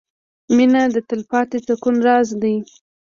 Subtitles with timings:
[0.55, 2.55] •مینه د تلپاتې سکون راز دی.